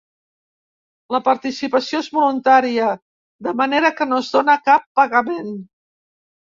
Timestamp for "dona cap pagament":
4.41-5.57